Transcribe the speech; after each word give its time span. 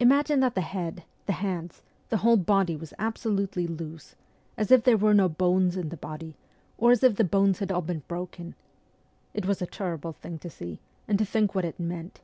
Imagine 0.00 0.40
that 0.40 0.54
the 0.54 0.62
head, 0.62 1.02
the 1.26 1.34
hands, 1.44 1.82
the 2.08 2.16
whole 2.16 2.38
body 2.38 2.74
were 2.74 2.86
absolutely 2.98 3.66
loose, 3.66 4.14
as 4.56 4.70
if 4.70 4.82
there 4.82 4.96
were 4.96 5.12
no 5.12 5.28
bones 5.28 5.76
in 5.76 5.90
the 5.90 5.96
body, 5.98 6.32
or 6.78 6.90
as 6.90 7.02
if 7.02 7.16
the 7.16 7.22
bones 7.22 7.58
had 7.58 7.70
all 7.70 7.82
been 7.82 8.02
broken. 8.08 8.54
It 9.34 9.44
was 9.44 9.60
a 9.60 9.66
terrible 9.66 10.12
thing 10.14 10.38
to 10.38 10.48
see, 10.48 10.78
and 11.06 11.18
to 11.18 11.26
think 11.26 11.54
what 11.54 11.66
it 11.66 11.78
meant. 11.78 12.22